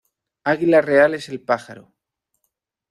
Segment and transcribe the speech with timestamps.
[0.45, 1.93] Águila real es el pájaro.